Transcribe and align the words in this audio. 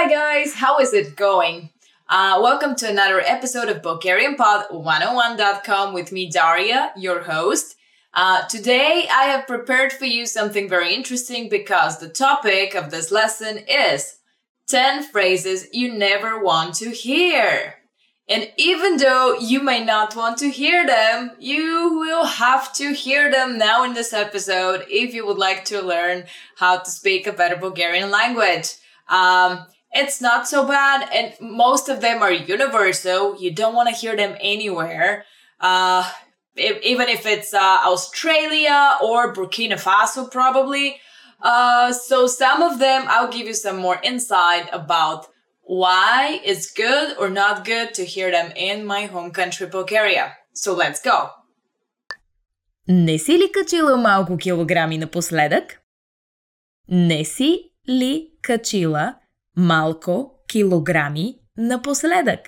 Hi 0.00 0.08
guys, 0.08 0.54
how 0.54 0.78
is 0.78 0.92
it 0.92 1.16
going? 1.16 1.70
Uh, 2.08 2.38
welcome 2.40 2.76
to 2.76 2.88
another 2.88 3.20
episode 3.20 3.68
of 3.68 3.82
BulgarianPod101.com 3.82 5.92
with 5.92 6.12
me, 6.12 6.30
Daria, 6.30 6.92
your 6.96 7.24
host. 7.24 7.74
Uh, 8.14 8.46
today, 8.46 9.08
I 9.10 9.24
have 9.24 9.48
prepared 9.48 9.92
for 9.92 10.04
you 10.04 10.24
something 10.24 10.68
very 10.68 10.94
interesting 10.94 11.48
because 11.48 11.98
the 11.98 12.08
topic 12.08 12.76
of 12.76 12.92
this 12.92 13.10
lesson 13.10 13.58
is 13.68 14.18
10 14.68 15.02
phrases 15.02 15.66
you 15.72 15.92
never 15.92 16.40
want 16.40 16.76
to 16.76 16.90
hear. 16.90 17.74
And 18.28 18.52
even 18.56 18.98
though 18.98 19.36
you 19.36 19.60
may 19.60 19.84
not 19.84 20.14
want 20.14 20.38
to 20.38 20.48
hear 20.48 20.86
them, 20.86 21.32
you 21.40 21.98
will 21.98 22.24
have 22.24 22.72
to 22.74 22.92
hear 22.92 23.32
them 23.32 23.58
now 23.58 23.82
in 23.82 23.94
this 23.94 24.12
episode 24.12 24.86
if 24.88 25.12
you 25.12 25.26
would 25.26 25.38
like 25.38 25.64
to 25.64 25.82
learn 25.82 26.26
how 26.54 26.78
to 26.78 26.88
speak 26.88 27.26
a 27.26 27.32
better 27.32 27.56
Bulgarian 27.56 28.12
language. 28.12 28.74
Um, 29.08 29.66
it's 29.91 30.19
not 30.21 30.47
so 30.47 30.65
bad, 30.67 31.09
and 31.13 31.33
most 31.39 31.89
of 31.89 32.01
them 32.01 32.23
are 32.23 32.31
universal. 32.31 33.35
You 33.39 33.51
don't 33.53 33.75
want 33.75 33.89
to 33.89 33.95
hear 33.95 34.15
them 34.15 34.35
anywhere. 34.41 35.25
Uh, 35.59 36.09
if, 36.55 36.81
even 36.81 37.09
if 37.09 37.25
it's 37.25 37.53
uh, 37.53 37.79
Australia 37.85 38.97
or 39.03 39.33
Burkina 39.33 39.79
Faso, 39.79 40.29
probably. 40.29 40.97
Uh, 41.41 41.91
so 41.91 42.27
some 42.27 42.61
of 42.61 42.79
them, 42.79 43.05
I'll 43.07 43.31
give 43.31 43.47
you 43.47 43.53
some 43.53 43.77
more 43.77 43.99
insight 44.03 44.67
about 44.71 45.27
why 45.61 46.39
it's 46.43 46.71
good 46.71 47.17
or 47.19 47.29
not 47.29 47.65
good 47.65 47.93
to 47.93 48.03
hear 48.05 48.31
them 48.31 48.51
in 48.55 48.85
my 48.85 49.05
home 49.05 49.31
country, 49.31 49.67
Bulgaria. 49.67 50.33
So 50.53 50.73
let's 50.73 51.01
go. 51.01 51.29
Не 52.87 53.19
си 53.19 53.37
ли 53.37 53.51
качила 53.51 53.97
малко 53.97 54.37
килограми 54.37 54.97
напоследък? 54.97 55.79
Не 56.87 57.25
си 57.25 57.71
ли 57.89 58.29
качила 58.41 59.15
малко 59.57 60.31
килограми 60.47 61.35
напоследък? 61.57 62.39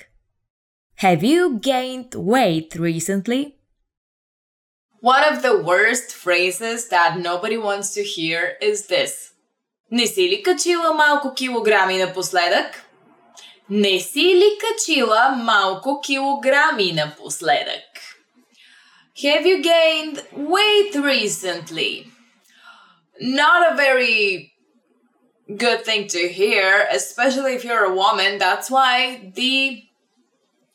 Have 1.01 1.21
you 1.21 1.59
gained 1.59 2.11
weight 2.15 2.75
recently? 2.75 3.55
One 5.01 5.23
of 5.31 5.41
the 5.41 5.55
worst 5.71 6.07
phrases 6.23 6.89
that 6.89 7.19
nobody 7.29 7.57
wants 7.57 7.93
to 7.93 8.01
hear 8.01 8.57
is 8.61 8.87
this. 8.87 9.33
Не 9.91 10.07
си 10.07 10.29
ли 10.29 10.43
качила 10.43 10.93
малко 10.93 11.33
килограми 11.33 11.97
напоследък? 11.97 12.85
Не 13.69 13.99
си 13.99 14.35
ли 14.35 14.49
качила 14.59 15.29
малко 15.29 16.01
килограми 16.01 16.93
напоследък? 16.93 17.83
Have 19.17 19.45
you 19.45 19.61
gained 19.63 20.17
weight 20.33 20.93
recently? 20.95 22.05
Not 23.21 23.59
a 23.71 23.75
very 23.75 24.48
good 25.57 25.85
thing 25.85 26.07
to 26.07 26.27
hear, 26.27 26.87
especially 26.91 27.53
if 27.53 27.63
you're 27.63 27.85
a 27.85 27.95
woman. 27.95 28.37
That's 28.37 28.69
why 28.69 29.31
the 29.35 29.83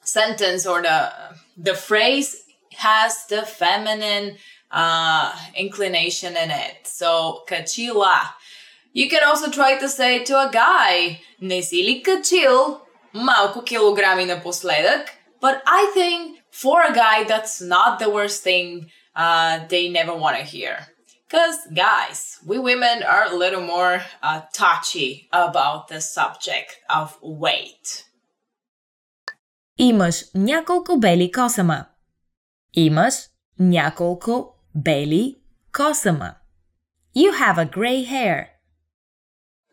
sentence 0.03 0.67
or 0.67 0.83
the 0.83 1.13
the 1.57 1.75
phrase 1.75 2.45
has 2.77 3.27
the 3.27 3.43
feminine 3.43 4.37
uh, 4.71 5.35
inclination 5.57 6.37
in 6.37 6.51
it. 6.51 6.87
So, 6.87 7.43
kachila. 7.49 8.19
You 8.93 9.09
can 9.09 9.23
also 9.25 9.51
try 9.51 9.79
to 9.79 9.89
say 9.89 10.25
to 10.25 10.35
a 10.37 10.51
guy, 10.53 11.21
не 11.41 11.63
си 11.63 11.85
ли 11.85 12.03
качил 12.03 12.81
малко 13.13 13.63
килограми 13.65 14.25
напоследък? 14.25 15.09
But 15.41 15.63
I 15.67 15.93
think 15.95 16.39
for 16.51 16.83
a 16.83 16.93
guy, 16.93 17.25
that's 17.25 17.61
not 17.61 17.99
the 17.99 18.11
worst 18.11 18.43
thing 18.43 18.91
uh, 19.17 19.67
they 19.69 19.89
never 19.89 20.15
want 20.15 20.37
to 20.37 20.43
hear. 20.43 20.87
Because, 21.27 21.59
guys, 21.73 22.39
we 22.45 22.59
women 22.59 23.03
are 23.05 23.27
a 23.27 23.37
little 23.37 23.63
more 23.63 24.03
uh, 24.23 24.41
touchy 24.53 25.29
about 25.33 25.89
the 25.89 26.01
subject 26.01 26.79
of 26.89 27.17
weight. 27.23 28.05
Имаш 29.79 30.25
няколко 30.35 30.99
бели 30.99 31.31
косама. 31.33 31.87
Имаш 32.77 33.15
няколко 33.61 34.55
бели 34.75 35.37
косама. 35.73 36.35
You 37.15 37.33
have 37.33 37.59
a 37.59 37.65
gray 37.65 38.05
hair. 38.05 38.49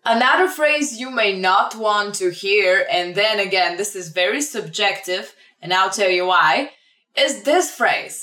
Another 0.05 0.47
phrase 0.47 0.99
you 1.01 1.09
may 1.09 1.33
not 1.49 1.75
want 1.75 2.15
to 2.15 2.29
hear, 2.29 2.87
and 2.89 3.13
then 3.13 3.39
again, 3.39 3.75
this 3.75 3.93
is 3.95 4.07
very 4.09 4.41
subjective, 4.41 5.35
and 5.61 5.73
I'll 5.73 5.89
tell 5.89 6.09
you 6.09 6.25
why, 6.27 6.71
is 7.15 7.43
this 7.43 7.71
phrase. 7.79 8.17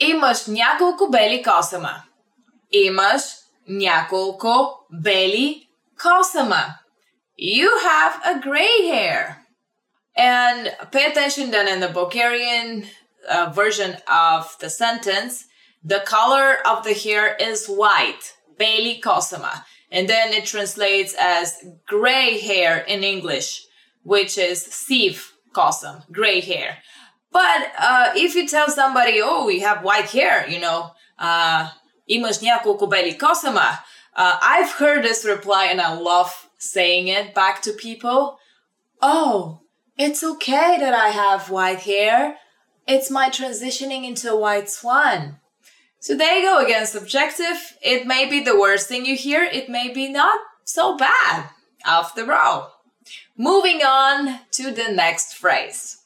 Имаш 0.00 0.46
няколко 0.46 1.10
бели 1.10 1.42
косама. 1.42 2.04
Имаш 2.70 3.22
няколко 3.68 4.86
бели 5.02 5.68
косама. 5.96 6.78
You 7.38 7.68
have 7.82 8.20
a 8.24 8.40
gray 8.40 8.88
hair. 8.88 9.44
And 10.16 10.72
pay 10.92 11.06
attention 11.06 11.50
then 11.50 11.66
in 11.66 11.80
the 11.80 11.88
Bulgarian 11.88 12.86
uh, 13.28 13.50
version 13.50 13.96
of 14.06 14.56
the 14.60 14.70
sentence, 14.70 15.44
the 15.82 16.00
color 16.06 16.58
of 16.64 16.84
the 16.84 16.94
hair 16.94 17.34
is 17.34 17.66
white, 17.66 18.34
beli 18.58 19.00
kosama. 19.00 19.64
And 19.90 20.08
then 20.08 20.32
it 20.32 20.46
translates 20.46 21.14
as 21.18 21.54
gray 21.86 22.38
hair 22.38 22.78
in 22.78 23.02
English, 23.02 23.66
which 24.02 24.38
is 24.38 24.58
siv 24.64 25.30
kosam, 25.52 26.10
gray 26.12 26.40
hair. 26.40 26.78
But 27.32 27.72
uh, 27.76 28.12
if 28.14 28.36
you 28.36 28.46
tell 28.46 28.68
somebody, 28.68 29.20
oh, 29.22 29.44
we 29.44 29.60
have 29.60 29.82
white 29.82 30.10
hair, 30.10 30.48
you 30.48 30.60
know, 30.60 30.92
uh, 31.18 31.68
имаш 32.08 32.40
няколко 32.40 32.86
бели 32.86 33.18
косама, 33.18 33.78
uh, 34.16 34.38
I've 34.40 34.72
heard 34.72 35.02
this 35.02 35.24
reply 35.24 35.64
and 35.72 35.80
I 35.80 35.92
love 35.94 36.30
saying 36.58 37.08
it 37.08 37.34
back 37.34 37.62
to 37.62 37.72
people. 37.72 38.38
Oh, 39.02 39.60
it's 39.98 40.22
okay 40.32 40.78
that 40.78 40.94
I 40.94 41.08
have 41.08 41.50
white 41.50 41.80
hair. 41.80 42.36
It's 42.86 43.10
my 43.10 43.28
transitioning 43.30 44.04
into 44.04 44.30
a 44.30 44.36
white 44.36 44.70
swan. 44.70 45.40
So 46.00 46.14
there 46.16 46.36
you 46.38 46.44
go 46.50 46.58
again, 46.64 46.86
subjective. 46.86 47.58
It 47.80 48.06
may 48.06 48.28
be 48.28 48.40
the 48.40 48.58
worst 48.58 48.88
thing 48.88 49.06
you 49.06 49.16
hear, 49.16 49.42
it 49.42 49.68
may 49.68 49.92
be 49.92 50.08
not 50.10 50.38
so 50.64 50.96
bad 50.96 51.48
after 51.84 52.32
all. 52.32 52.72
Moving 53.36 53.80
on 53.82 54.40
to 54.52 54.70
the 54.70 54.92
next 54.92 55.34
phrase. 55.34 55.98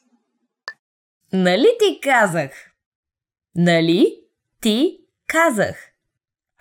Нали 1.33 1.69
ти 1.79 1.99
казах? 2.01 2.51
Нали 3.55 4.15
ти 4.61 4.97
казах? 5.27 5.75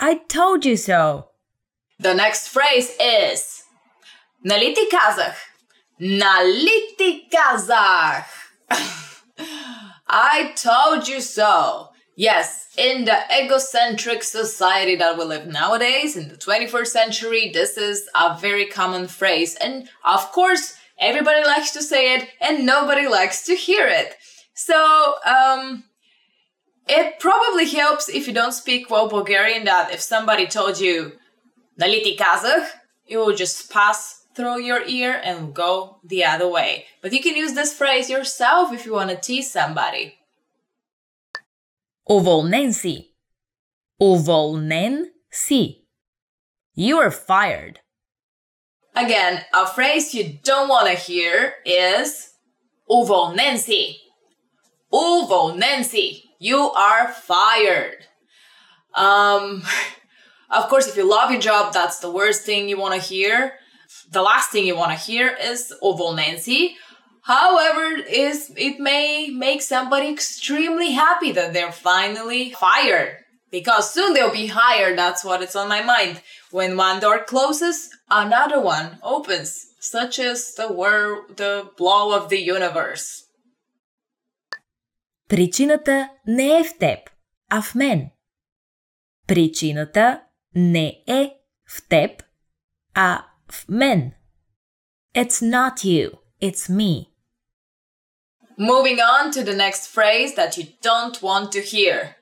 I 0.03 0.15
told 0.15 0.65
you 0.65 0.75
so. 0.75 1.29
The 1.97 2.13
next 2.13 2.49
phrase 2.49 2.91
is 2.99 3.63
Naliti 4.45 4.89
Kazakh. 4.91 5.37
Naliti 5.97 7.29
Kazakh. 7.31 8.25
I 10.05 10.51
told 10.57 11.07
you 11.07 11.21
so. 11.21 11.87
Yes, 12.17 12.67
in 12.77 13.05
the 13.05 13.17
egocentric 13.33 14.23
society 14.23 14.97
that 14.97 15.17
we 15.17 15.23
live 15.23 15.47
nowadays, 15.47 16.17
in 16.17 16.27
the 16.27 16.35
21st 16.35 16.87
century, 16.87 17.51
this 17.53 17.77
is 17.77 18.09
a 18.13 18.37
very 18.37 18.65
common 18.65 19.07
phrase. 19.07 19.55
And 19.55 19.87
of 20.03 20.33
course, 20.33 20.75
everybody 20.99 21.45
likes 21.45 21.71
to 21.71 21.81
say 21.81 22.15
it 22.15 22.27
and 22.41 22.65
nobody 22.65 23.07
likes 23.07 23.45
to 23.45 23.55
hear 23.55 23.87
it. 23.87 24.15
So, 24.53 25.15
um, 25.25 25.85
it 26.88 27.20
probably 27.20 27.68
helps 27.68 28.08
if 28.08 28.26
you 28.26 28.32
don't 28.32 28.52
speak 28.52 28.90
well 28.90 29.08
Bulgarian 29.08 29.64
that 29.64 29.92
if 29.92 30.00
somebody 30.00 30.46
told 30.46 30.80
you 30.80 31.12
Naliti 31.80 32.16
Kazakh, 32.16 32.68
you 33.06 33.18
will 33.18 33.34
just 33.34 33.70
pass 33.70 34.24
through 34.34 34.60
your 34.60 34.82
ear 34.86 35.20
and 35.22 35.54
go 35.54 35.98
the 36.04 36.24
other 36.24 36.48
way. 36.48 36.86
But 37.02 37.12
you 37.12 37.20
can 37.20 37.36
use 37.36 37.54
this 37.54 37.72
phrase 37.74 38.08
yourself 38.08 38.72
if 38.72 38.86
you 38.86 38.92
want 38.92 39.10
to 39.10 39.16
tease 39.16 39.50
somebody. 39.50 40.14
Уволнен 42.08 42.72
си. 42.72 43.14
Уволнен 44.00 45.10
си. 45.30 45.84
You 46.76 46.98
are 46.98 47.10
fired. 47.10 47.80
Again, 48.94 49.44
a 49.52 49.66
phrase 49.66 50.14
you 50.14 50.38
don't 50.42 50.68
want 50.68 50.88
to 50.88 50.94
hear 50.94 51.54
is 51.66 52.30
уволнен 52.88 53.58
си. 53.58 53.96
Уволнен 54.92 55.84
си. 55.84 56.24
You 56.43 56.71
are 56.71 57.07
fired. 57.07 57.99
Um, 58.93 59.63
of 60.49 60.67
course, 60.67 60.87
if 60.87 60.97
you 60.97 61.09
love 61.09 61.31
your 61.31 61.39
job, 61.39 61.71
that's 61.71 61.99
the 61.99 62.11
worst 62.11 62.43
thing 62.43 62.67
you 62.67 62.77
want 62.77 62.95
to 62.95 62.99
hear. 62.99 63.53
The 64.11 64.21
last 64.21 64.51
thing 64.51 64.67
you 64.67 64.75
want 64.75 64.91
to 64.91 64.97
hear 64.97 65.37
is 65.41 65.71
oh, 65.81 65.93
oval 65.93 66.11
Nancy. 66.11 66.75
However, 67.21 67.95
is 67.95 68.51
it 68.57 68.77
may 68.77 69.29
make 69.29 69.61
somebody 69.61 70.09
extremely 70.09 70.91
happy 70.91 71.31
that 71.31 71.53
they're 71.53 71.71
finally 71.71 72.51
fired 72.51 73.19
because 73.49 73.93
soon 73.93 74.13
they'll 74.13 74.29
be 74.29 74.47
hired. 74.47 74.97
That's 74.97 75.23
what 75.23 75.41
it's 75.41 75.55
on 75.55 75.69
my 75.69 75.81
mind. 75.81 76.21
When 76.51 76.75
one 76.75 76.99
door 76.99 77.23
closes, 77.23 77.89
another 78.09 78.59
one 78.59 78.97
opens, 79.01 79.67
such 79.79 80.19
as 80.19 80.55
the 80.55 80.73
world, 80.73 81.37
the 81.37 81.69
blow 81.77 82.13
of 82.13 82.27
the 82.27 82.41
universe. 82.41 83.22
Причината 85.33 86.09
не 86.27 86.59
е 86.59 86.63
в 86.63 86.77
теб, 86.79 86.99
а 87.49 87.61
в 87.61 87.75
мен. 87.75 88.09
Причината 89.27 90.21
не 90.55 91.03
е 91.07 91.33
в 91.69 91.87
теб, 91.89 92.23
а 92.93 93.25
в 93.51 93.65
мен. 93.69 94.11
It's 95.15 95.41
not 95.41 95.73
you, 95.83 96.11
it's 96.41 96.69
me. 96.69 97.07
Moving 98.59 98.99
on 98.99 99.31
to 99.31 99.43
the 99.43 99.55
next 99.55 99.83
phrase 99.95 100.35
that 100.35 100.57
you 100.57 100.65
don't 100.83 101.21
want 101.21 101.51
to 101.51 101.61
hear. 101.61 102.15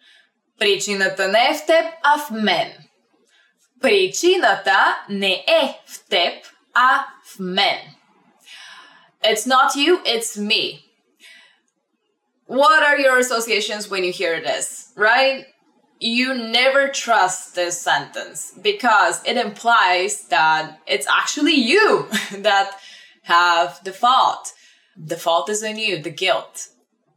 Причината 0.60 1.28
не 1.28 1.50
е 1.50 1.54
в 1.54 1.66
теб, 1.66 1.86
а 2.04 2.18
в 2.18 2.32
мен. 2.32 2.74
Причината 3.82 4.98
не 5.10 5.34
е 5.34 5.82
в 5.86 6.08
теб, 6.10 6.46
а 6.74 7.06
в 7.26 7.40
мен. 7.40 7.80
It's 9.24 9.46
not 9.46 9.76
you, 9.76 10.04
it's 10.04 10.38
me. 10.38 10.91
What 12.51 12.83
are 12.83 12.99
your 12.99 13.19
associations 13.19 13.91
when 13.91 14.05
you 14.05 14.13
hear 14.13 14.41
this, 14.41 14.93
right? 14.97 15.47
You 15.99 16.35
never 16.35 16.89
trust 16.89 17.55
this 17.55 17.81
sentence 17.81 18.53
because 18.63 19.23
it 19.25 19.37
implies 19.37 20.29
that 20.29 20.79
it's 20.87 21.07
actually 21.09 21.55
you 21.55 22.07
that 22.33 22.71
have 23.23 23.83
the 23.85 23.93
fault. 23.93 24.53
The 24.97 25.17
fault 25.17 25.49
is 25.51 25.63
on 25.65 25.77
you, 25.77 26.01
the 26.01 26.11
guilt. 26.11 26.69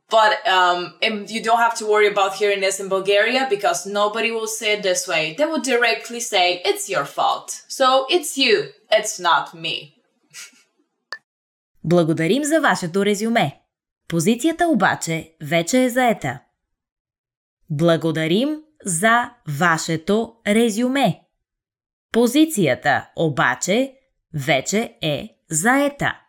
But 0.09 0.47
um, 0.47 0.95
you 1.01 1.43
don't 1.43 1.59
have 1.59 1.77
to 1.77 1.85
worry 1.85 2.07
about 2.07 2.33
hearing 2.33 2.61
this 2.61 2.79
in 2.79 2.89
Bulgaria 2.89 3.45
because 3.49 3.85
nobody 3.85 4.31
will 4.31 4.47
say 4.47 4.73
it 4.73 4.81
this 4.81 5.07
way. 5.07 5.35
They 5.37 5.45
will 5.45 5.61
directly 5.61 6.19
say, 6.19 6.61
it's 6.65 6.89
your 6.89 7.05
fault. 7.05 7.61
So 7.67 8.07
it's 8.09 8.35
you, 8.37 8.69
it's 8.91 9.19
not 9.19 9.53
me. 9.53 9.95
Благодарим 11.83 12.43
за 12.43 12.61
вашето 12.61 13.05
резюме. 13.05 13.59
Позицията 14.08 14.68
обаче 14.68 15.34
вече 15.42 15.84
е 15.84 15.90
заета. 15.90 16.40
Благодарим 17.70 18.62
за 18.84 19.30
вашето 19.48 20.36
резюме. 20.46 21.20
Позицията 22.12 23.08
обаче 23.16 23.94
вече 24.34 24.98
е 25.02 25.36
заета. 25.50 26.20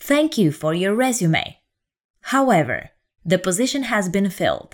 Thank 0.00 0.30
you 0.38 0.50
for 0.50 0.72
your 0.74 0.94
resume. 0.96 1.46
However, 2.34 2.78
the 3.26 3.38
position 3.38 3.82
has 3.82 4.08
been 4.08 4.30
filled. 4.30 4.72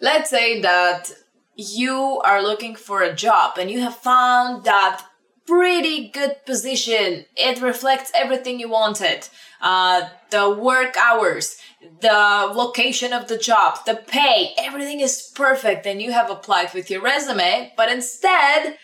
Let's 0.00 0.30
say 0.30 0.60
that 0.60 1.10
you 1.56 2.20
are 2.24 2.42
looking 2.42 2.74
for 2.76 3.02
a 3.02 3.14
job 3.14 3.58
and 3.58 3.70
you 3.70 3.80
have 3.80 3.96
found 3.96 4.64
that 4.64 4.96
pretty 5.47 6.09
good 6.09 6.45
position. 6.45 7.25
It 7.35 7.61
reflects 7.61 8.11
everything 8.15 8.59
you 8.59 8.69
wanted. 8.69 9.27
Uh, 9.61 10.09
the 10.29 10.49
work 10.49 10.95
hours, 10.97 11.57
the 12.01 12.51
location 12.53 13.13
of 13.13 13.27
the 13.27 13.37
job, 13.37 13.79
the 13.85 13.95
pay, 13.95 14.53
everything 14.57 14.99
is 14.99 15.31
perfect 15.35 15.85
and 15.85 16.01
you 16.01 16.11
have 16.11 16.29
applied 16.29 16.73
with 16.73 16.89
your 16.89 17.01
resume, 17.01 17.73
but 17.77 17.91
instead 17.91 18.77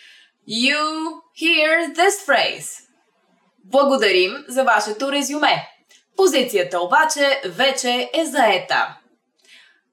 you 0.46 1.22
hear 1.34 1.94
this 1.94 2.22
phrase. 2.22 2.86
Благодарим 3.66 4.46
за 4.48 4.64
вашето 4.64 5.12
резюме. 5.12 5.68
Позицията 6.16 6.82
обаче 6.82 7.42
вече 7.46 8.10
е 8.14 8.26
заета. 8.26 8.98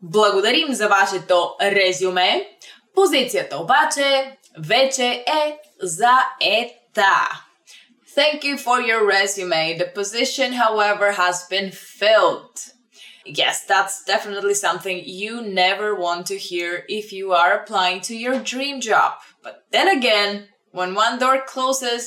Благодарим 0.03 0.75
за 0.75 0.89
вашето 0.89 1.55
резюме. 1.63 2.49
Позицията 2.95 3.59
обаче 3.59 4.37
вече 4.59 5.25
е 5.43 5.59
zaeta. 5.85 7.17
Thank 8.17 8.45
you 8.45 8.57
for 8.57 8.81
your 8.81 9.03
resume. 9.17 9.77
The 9.83 9.91
position, 10.01 10.55
however, 10.65 11.13
has 11.13 11.37
been 11.55 11.71
filled. 11.71 12.57
Yes, 13.27 13.57
that's 13.73 13.97
definitely 14.05 14.55
something 14.55 15.03
you 15.23 15.43
never 15.43 15.89
want 15.95 16.23
to 16.29 16.39
hear 16.49 16.71
if 17.01 17.13
you 17.13 17.33
are 17.41 17.53
applying 17.59 18.01
to 18.09 18.15
your 18.25 18.39
dream 18.53 18.81
job. 18.81 19.11
But 19.45 19.57
then 19.75 19.89
again, 19.99 20.49
when 20.79 20.95
one 20.95 21.19
door 21.19 21.39
closes, 21.55 22.03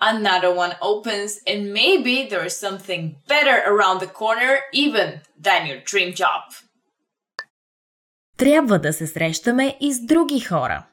another 0.00 0.52
one 0.52 0.74
opens, 0.82 1.40
and 1.46 1.72
maybe 1.72 2.26
there 2.30 2.44
is 2.44 2.56
something 2.66 3.16
better 3.28 3.62
around 3.66 4.00
the 4.00 4.14
corner 4.22 4.58
even 4.72 5.08
than 5.38 5.66
your 5.66 5.80
dream 5.80 6.12
job. 6.12 6.42
Трябва 8.36 8.78
да 8.78 8.92
се 8.92 9.06
срещаме 9.06 9.76
и 9.80 9.92
с 9.92 10.00
други 10.06 10.40
хора. 10.40 10.86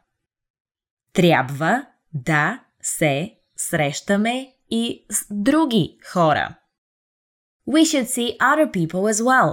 Трябва 1.16 1.86
да 2.14 2.60
се 2.82 3.34
срещаме 3.56 4.52
и 4.70 5.06
с 5.10 5.26
други 5.30 5.98
хора. 6.12 6.54
We 7.68 7.82
should 7.84 8.08
see 8.08 8.36
other 8.38 8.70
people 8.70 9.02
as 9.12 9.20
well. 9.22 9.50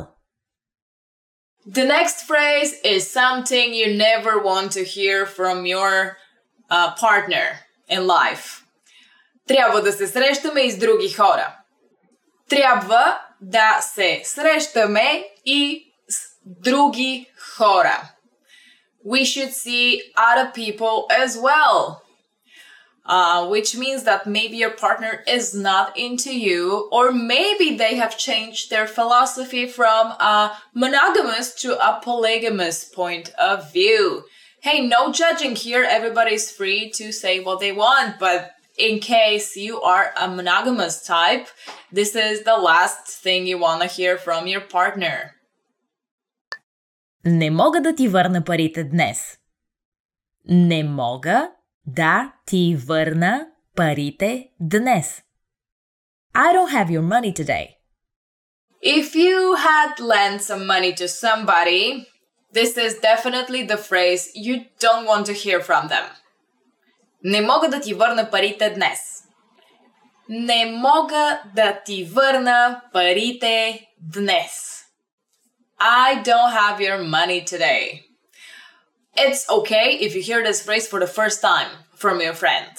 The 1.77 1.85
next 1.95 2.17
phrase 2.31 2.71
is 2.93 3.01
something 3.21 3.67
you 3.81 3.89
never 4.09 4.33
want 4.49 4.69
to 4.77 4.83
hear 4.95 5.25
from 5.37 5.65
your 5.65 6.17
uh, 6.69 6.89
partner 7.05 7.47
in 7.89 8.01
life. 8.07 8.63
Трябва 9.47 9.81
да 9.81 9.91
се 9.91 10.07
срещаме 10.07 10.61
и 10.61 10.71
с 10.71 10.77
други 10.77 11.09
хора. 11.09 11.57
Трябва 12.49 13.21
да 13.41 13.79
се 13.81 14.21
срещаме 14.23 15.25
и 15.45 15.93
с 16.09 16.19
други 16.45 17.31
хора. 17.57 18.12
We 19.03 19.25
should 19.25 19.51
see 19.51 20.01
other 20.17 20.51
people 20.51 21.07
as 21.11 21.37
well. 21.37 22.01
Uh, 23.05 23.49
which 23.49 23.75
means 23.75 24.03
that 24.03 24.25
maybe 24.25 24.55
your 24.55 24.69
partner 24.69 25.25
is 25.27 25.53
not 25.53 25.97
into 25.97 26.33
you, 26.33 26.87
or 26.89 27.11
maybe 27.11 27.75
they 27.75 27.95
have 27.95 28.17
changed 28.17 28.69
their 28.69 28.87
philosophy 28.87 29.67
from 29.67 30.11
a 30.11 30.55
monogamous 30.73 31.53
to 31.53 31.77
a 31.85 31.99
polygamous 32.01 32.85
point 32.85 33.29
of 33.31 33.73
view. 33.73 34.23
Hey, 34.61 34.87
no 34.87 35.11
judging 35.11 35.57
here. 35.57 35.83
Everybody's 35.83 36.49
free 36.49 36.89
to 36.91 37.11
say 37.11 37.41
what 37.41 37.59
they 37.59 37.73
want, 37.73 38.19
but 38.19 38.51
in 38.77 38.99
case 38.99 39.57
you 39.57 39.81
are 39.81 40.13
a 40.17 40.29
monogamous 40.29 41.05
type, 41.05 41.49
this 41.91 42.15
is 42.15 42.43
the 42.43 42.55
last 42.55 43.05
thing 43.07 43.45
you 43.45 43.57
want 43.57 43.81
to 43.81 43.87
hear 43.87 44.17
from 44.17 44.47
your 44.47 44.61
partner. 44.61 45.35
Не 47.25 47.51
мога 47.51 47.81
да 47.81 47.95
ти 47.95 48.07
върна 48.07 48.43
парите 48.43 48.83
днес. 48.83 49.37
Не 50.45 50.83
мога 50.83 51.51
да 51.85 52.33
ти 52.45 52.77
върна 52.87 53.47
парите 53.75 54.49
днес. 54.59 55.21
I 56.35 56.53
don't 56.53 56.71
have 56.71 56.89
your 56.89 57.01
money 57.01 57.33
today. 57.33 57.67
If 58.83 59.15
you 59.15 59.55
had 59.55 59.91
lent 59.99 60.41
some 60.41 60.65
money 60.65 60.93
to 61.01 61.07
somebody, 61.07 62.05
this 62.53 62.71
is 62.77 62.93
definitely 63.11 63.61
the 63.63 63.77
phrase 63.77 64.23
you 64.35 64.55
don't 64.79 65.05
want 65.05 65.25
to 65.27 65.33
hear 65.33 65.59
from 65.61 65.87
them. 65.87 66.05
Не 67.23 67.41
мога 67.41 67.69
да 67.69 67.79
ти 67.81 67.93
върна 67.93 68.29
парите 68.31 68.69
днес. 68.69 69.23
Не 70.29 70.65
мога 70.65 71.41
да 71.55 71.81
ти 71.85 72.03
върна 72.03 72.81
парите 72.93 73.87
днес. 73.99 74.82
I 75.82 76.22
don't 76.22 76.52
have 76.52 76.80
your 76.80 76.98
money 76.98 77.42
today. 77.42 78.04
It's 79.16 79.48
okay 79.48 79.98
if 80.00 80.14
you 80.14 80.22
hear 80.22 80.42
this 80.42 80.62
phrase 80.62 80.86
for 80.86 81.00
the 81.00 81.06
first 81.06 81.40
time 81.40 81.70
from 81.94 82.20
your 82.20 82.34
friend. 82.34 82.70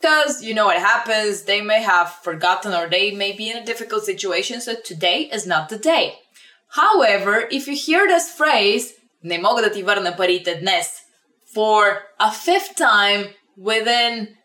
Because 0.00 0.42
you 0.42 0.54
know 0.54 0.66
what 0.66 0.78
happens, 0.78 1.42
they 1.42 1.60
may 1.60 1.82
have 1.82 2.10
forgotten 2.22 2.74
or 2.74 2.88
they 2.88 3.10
may 3.12 3.32
be 3.32 3.50
in 3.50 3.56
a 3.56 3.64
difficult 3.64 4.04
situation, 4.04 4.60
so 4.60 4.74
today 4.74 5.22
is 5.32 5.46
not 5.46 5.68
the 5.68 5.78
day. 5.78 6.14
However, 6.68 7.48
if 7.50 7.66
you 7.66 7.74
hear 7.74 8.06
this 8.06 8.30
phrase, 8.30 8.92
не 9.22 9.38
мога 9.38 9.62
да 9.62 9.72
ти 9.72 9.82
върна 9.82 10.16
парите 10.16 10.54
днес, 10.54 11.02
for 11.54 12.02
a 12.20 12.30
fifth 12.30 12.76
time 12.76 13.28
within 13.58 14.36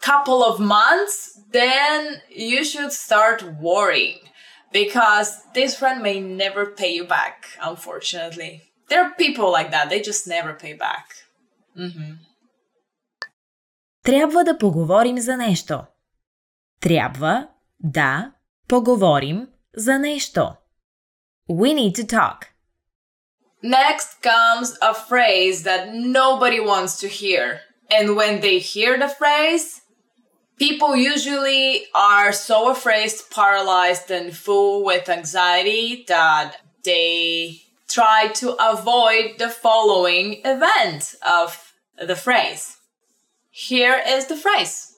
couple 0.00 0.42
of 0.44 0.58
months, 0.58 1.38
then 1.52 2.20
you 2.30 2.64
should 2.64 2.92
start 2.92 3.42
worrying 3.60 4.20
because 4.72 5.28
this 5.54 5.76
friend 5.76 6.02
may 6.02 6.20
never 6.20 6.66
pay 6.66 6.94
you 6.94 7.04
back, 7.04 7.46
unfortunately. 7.62 8.62
There 8.88 9.02
are 9.04 9.14
people 9.14 9.50
like 9.52 9.70
that. 9.70 9.90
They 9.90 10.00
just 10.00 10.26
never 10.26 10.54
pay 10.54 10.74
back. 10.74 11.06
Mm-hmm. 11.76 12.18
Трябва 14.02 14.44
да 14.44 14.58
поговорим 14.58 15.18
за 15.18 15.36
нещо. 15.36 15.80
Трябва 16.80 17.48
да 17.80 18.32
поговорим 18.68 19.48
за 19.76 19.98
нещо. 19.98 20.54
We 21.50 21.74
need 21.74 21.94
to 21.94 22.06
talk. 22.06 22.46
Next 23.62 24.22
comes 24.22 24.68
a 24.80 24.94
phrase 24.94 25.64
that 25.64 25.92
nobody 25.92 26.60
wants 26.60 27.00
to 27.00 27.08
hear. 27.08 27.60
And 27.90 28.16
when 28.16 28.40
they 28.40 28.58
hear 28.58 28.98
the 28.98 29.08
phrase, 29.08 29.80
people 30.58 30.96
usually 30.96 31.84
are 31.94 32.32
so 32.32 32.70
afraid, 32.70 33.10
paralyzed, 33.30 34.10
and 34.10 34.36
full 34.36 34.84
with 34.84 35.08
anxiety 35.08 36.04
that 36.08 36.56
they 36.84 37.62
try 37.88 38.28
to 38.34 38.56
avoid 38.72 39.38
the 39.38 39.48
following 39.48 40.40
event 40.44 41.14
of 41.22 41.72
the 42.06 42.16
phrase. 42.16 42.76
Here 43.50 44.00
is 44.06 44.26
the 44.26 44.36
phrase. 44.36 44.94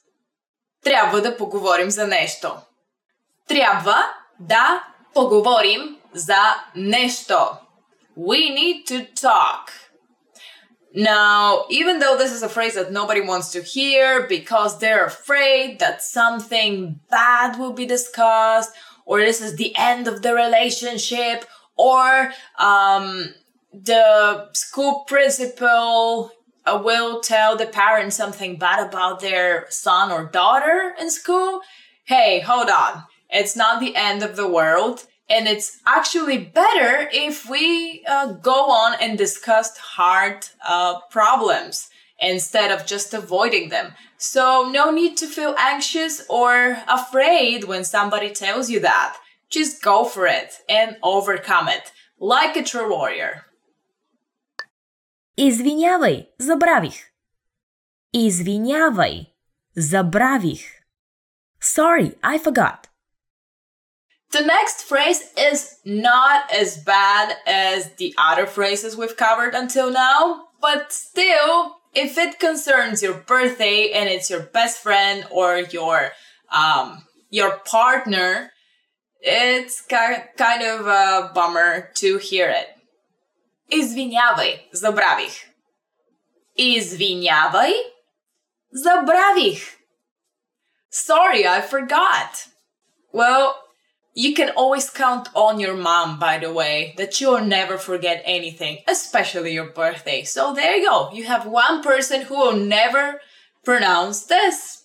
Трябва 0.82 1.20
да 1.20 1.36
поговорим 1.36 1.90
за 1.90 2.06
нещо. 2.06 2.52
Трябва 3.48 4.04
да 4.40 4.84
поговорим 5.14 5.96
за 6.12 6.54
нещо. 6.76 7.36
We 8.18 8.50
need 8.50 8.86
to 8.86 9.14
talk. 9.14 9.83
Now, 10.95 11.65
even 11.69 11.99
though 11.99 12.17
this 12.17 12.31
is 12.31 12.41
a 12.41 12.47
phrase 12.47 12.75
that 12.75 12.93
nobody 12.93 13.19
wants 13.19 13.51
to 13.51 13.61
hear 13.61 14.25
because 14.27 14.79
they're 14.79 15.05
afraid 15.05 15.79
that 15.79 16.01
something 16.01 17.01
bad 17.11 17.59
will 17.59 17.73
be 17.73 17.85
discussed, 17.85 18.71
or 19.05 19.19
this 19.19 19.41
is 19.41 19.57
the 19.57 19.75
end 19.75 20.07
of 20.07 20.21
the 20.21 20.33
relationship, 20.33 21.45
or 21.75 22.31
um, 22.57 23.33
the 23.73 24.49
school 24.53 25.03
principal 25.05 26.31
uh, 26.65 26.81
will 26.81 27.19
tell 27.19 27.57
the 27.57 27.65
parents 27.65 28.15
something 28.15 28.57
bad 28.57 28.87
about 28.87 29.19
their 29.19 29.67
son 29.69 30.13
or 30.13 30.25
daughter 30.25 30.95
in 30.97 31.11
school. 31.11 31.59
Hey, 32.05 32.39
hold 32.39 32.69
on. 32.69 33.03
It's 33.29 33.55
not 33.55 33.81
the 33.81 33.97
end 33.97 34.23
of 34.23 34.37
the 34.37 34.47
world. 34.47 35.05
And 35.28 35.46
it's 35.46 35.78
actually 35.86 36.38
better 36.38 37.08
if 37.12 37.48
we 37.48 38.04
uh, 38.08 38.32
go 38.32 38.70
on 38.70 38.96
and 39.00 39.16
discuss 39.16 39.76
hard 39.76 40.46
uh, 40.66 41.00
problems 41.10 41.88
instead 42.18 42.70
of 42.72 42.86
just 42.86 43.14
avoiding 43.14 43.68
them. 43.68 43.92
So, 44.18 44.68
no 44.70 44.90
need 44.90 45.16
to 45.18 45.26
feel 45.26 45.54
anxious 45.56 46.26
or 46.28 46.78
afraid 46.88 47.64
when 47.64 47.84
somebody 47.84 48.30
tells 48.30 48.68
you 48.68 48.80
that. 48.80 49.16
Just 49.48 49.82
go 49.82 50.04
for 50.04 50.26
it 50.26 50.58
and 50.68 50.96
overcome 51.02 51.68
it 51.68 51.92
like 52.18 52.56
a 52.56 52.62
true 52.62 52.90
warrior. 52.90 53.46
Извинявай, 55.38 56.28
забравих. 56.38 57.10
Извинявай, 58.14 59.32
забравих. 59.74 60.60
Sorry, 61.60 62.16
I 62.22 62.36
forgot. 62.36 62.88
The 64.32 64.42
next 64.42 64.82
phrase 64.82 65.22
is 65.36 65.78
not 65.84 66.52
as 66.52 66.78
bad 66.78 67.36
as 67.46 67.92
the 67.94 68.14
other 68.16 68.46
phrases 68.46 68.96
we've 68.96 69.16
covered 69.16 69.54
until 69.54 69.90
now, 69.90 70.44
but 70.60 70.92
still, 70.92 71.76
if 71.94 72.16
it 72.16 72.38
concerns 72.38 73.02
your 73.02 73.14
birthday 73.14 73.90
and 73.92 74.08
it's 74.08 74.30
your 74.30 74.40
best 74.40 74.80
friend 74.80 75.26
or 75.30 75.58
your 75.58 76.12
um, 76.52 77.04
your 77.30 77.58
partner, 77.58 78.52
it's 79.20 79.80
kind 79.80 80.62
of 80.62 80.86
a 80.86 81.30
bummer 81.34 81.90
to 81.96 82.18
hear 82.18 82.48
it. 82.48 82.68
Извинявай, 83.72 84.60
забравих. 84.74 85.44
Извинявай, 86.58 87.72
забравих. 88.74 89.76
Sorry, 90.90 91.46
I 91.46 91.60
forgot. 91.60 92.48
Well, 93.12 93.56
you 94.17 94.33
can 94.33 94.51
always 94.51 94.89
count 94.89 95.27
on 95.35 95.59
your 95.59 95.75
mom, 95.75 96.17
by 96.17 96.37
the 96.37 96.49
way, 96.51 96.93
that 96.97 97.19
you'll 97.19 97.41
never 97.41 97.77
forget 97.77 98.23
anything, 98.25 98.77
especially 98.87 99.53
your 99.53 99.71
birthday. 99.71 100.23
So 100.23 100.53
there 100.53 100.77
you 100.77 100.87
go. 100.87 101.11
You 101.11 101.25
have 101.25 101.45
one 101.45 101.83
person 101.83 102.21
who 102.21 102.35
will 102.35 102.55
never 102.55 103.19
pronounce 103.65 104.23
this. 104.23 104.83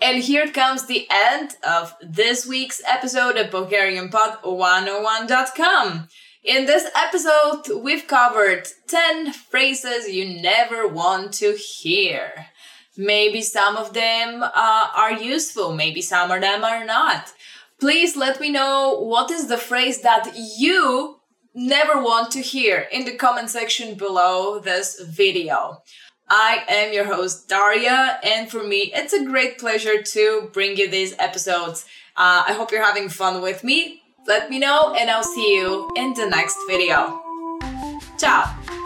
And 0.00 0.22
here 0.22 0.50
comes 0.50 0.86
the 0.86 1.06
end 1.10 1.56
of 1.62 1.94
this 2.00 2.46
week's 2.46 2.80
episode 2.86 3.36
of 3.36 3.50
BulgarianPod101.com. 3.50 6.08
In 6.42 6.64
this 6.64 6.90
episode, 6.96 7.68
we've 7.82 8.06
covered 8.06 8.66
10 8.88 9.34
phrases 9.34 10.08
you 10.08 10.40
never 10.40 10.88
want 10.88 11.34
to 11.34 11.52
hear. 11.52 12.46
Maybe 12.96 13.42
some 13.42 13.76
of 13.76 13.92
them 13.92 14.42
uh, 14.42 14.88
are 14.96 15.12
useful, 15.12 15.74
maybe 15.74 16.00
some 16.00 16.30
of 16.30 16.40
them 16.40 16.64
are 16.64 16.86
not 16.86 17.34
please 17.80 18.16
let 18.16 18.40
me 18.40 18.50
know 18.50 18.98
what 19.00 19.30
is 19.30 19.48
the 19.48 19.58
phrase 19.58 20.02
that 20.02 20.32
you 20.36 21.20
never 21.54 22.02
want 22.02 22.30
to 22.32 22.40
hear 22.40 22.86
in 22.90 23.04
the 23.04 23.16
comment 23.16 23.50
section 23.50 23.94
below 23.94 24.58
this 24.58 25.00
video. 25.00 25.82
I 26.28 26.64
am 26.68 26.92
your 26.92 27.04
host 27.04 27.48
Daria, 27.48 28.18
and 28.24 28.50
for 28.50 28.62
me, 28.62 28.90
it's 28.94 29.12
a 29.12 29.24
great 29.24 29.58
pleasure 29.58 30.02
to 30.02 30.50
bring 30.52 30.76
you 30.76 30.90
these 30.90 31.14
episodes. 31.18 31.84
Uh, 32.16 32.44
I 32.48 32.54
hope 32.54 32.72
you're 32.72 32.84
having 32.84 33.08
fun 33.08 33.42
with 33.42 33.62
me. 33.62 34.02
Let 34.26 34.48
me 34.48 34.58
know, 34.58 34.94
and 34.94 35.10
I'll 35.10 35.22
see 35.22 35.54
you 35.54 35.90
in 35.96 36.14
the 36.14 36.26
next 36.26 36.56
video. 36.66 37.20
Ciao! 38.18 38.83